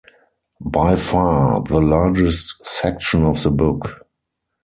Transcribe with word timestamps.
By 0.65 0.95
far 0.95 1.61
the 1.61 1.79
largest 1.79 2.65
section 2.65 3.23
of 3.23 3.43
the 3.43 3.51
book. 3.51 4.07